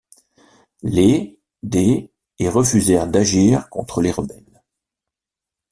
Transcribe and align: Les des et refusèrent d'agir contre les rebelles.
Les 0.81 1.37
des 1.61 2.11
et 2.39 2.49
refusèrent 2.49 3.05
d'agir 3.07 3.69
contre 3.69 4.01
les 4.01 4.09
rebelles. 4.09 4.63